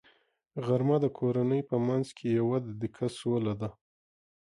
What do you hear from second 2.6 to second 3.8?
دقیقه سوله ده